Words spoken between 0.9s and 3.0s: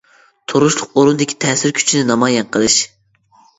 ئورۇندىكى تەسىر كۈچنى نامايان قىلىش.